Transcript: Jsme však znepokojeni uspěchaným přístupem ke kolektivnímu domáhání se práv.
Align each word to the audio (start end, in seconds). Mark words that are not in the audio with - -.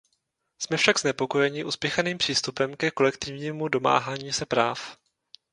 Jsme 0.59 0.77
však 0.77 0.99
znepokojeni 0.99 1.63
uspěchaným 1.63 2.17
přístupem 2.17 2.75
ke 2.75 2.91
kolektivnímu 2.91 3.67
domáhání 3.67 4.33
se 4.33 4.45
práv. 4.45 4.97